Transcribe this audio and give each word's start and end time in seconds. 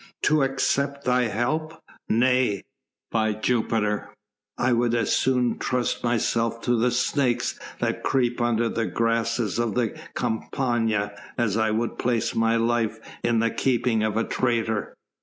"To 0.23 0.41
accept 0.41 1.03
thy 1.05 1.25
help. 1.25 1.79
Nay! 2.09 2.63
By 3.11 3.33
Jupiter, 3.33 4.09
I 4.57 4.73
would 4.73 4.95
as 4.95 5.15
soon 5.15 5.59
trust 5.59 6.03
myself 6.03 6.59
to 6.61 6.75
the 6.75 6.89
snakes 6.89 7.59
that 7.77 8.01
creep 8.01 8.41
under 8.41 8.67
the 8.67 8.87
grasses 8.87 9.59
of 9.59 9.75
the 9.75 9.95
Campania, 10.15 11.11
as 11.37 11.55
I 11.55 11.69
would 11.69 11.99
place 11.99 12.33
my 12.33 12.55
life 12.55 12.97
in 13.23 13.41
the 13.41 13.51
keeping 13.51 14.01
of 14.01 14.17
a 14.17 14.23
traitor." 14.23 14.95